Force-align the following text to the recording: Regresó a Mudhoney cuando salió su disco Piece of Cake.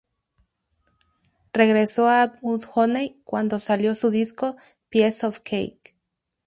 Regresó 1.53 2.09
a 2.09 2.39
Mudhoney 2.41 3.21
cuando 3.23 3.59
salió 3.59 3.93
su 3.93 4.09
disco 4.09 4.55
Piece 4.89 5.27
of 5.27 5.41
Cake. 5.41 5.95